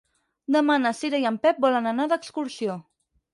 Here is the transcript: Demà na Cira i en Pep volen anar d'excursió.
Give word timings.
Demà 0.53 0.77
na 0.85 0.91
Cira 0.99 1.19
i 1.23 1.27
en 1.31 1.37
Pep 1.43 1.61
volen 1.67 1.91
anar 1.91 2.09
d'excursió. 2.15 2.81